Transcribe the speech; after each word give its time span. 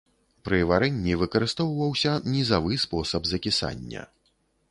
Пры 0.47 0.59
варэнні 0.69 1.13
выкарыстоўваўся 1.23 2.15
нізавы 2.35 2.81
спосаб 2.87 3.31
закісання. 3.35 4.01